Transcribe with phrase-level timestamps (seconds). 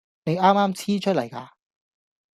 [0.25, 0.41] 你啱
[0.73, 1.49] 啱黐出嚟㗎